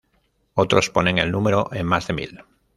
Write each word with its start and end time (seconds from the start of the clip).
Otros 0.55 0.89
ponen 0.89 1.19
el 1.19 1.29
número 1.31 1.71
en 1.71 1.85
más 1.85 2.07
de 2.07 2.13
mil. 2.15 2.43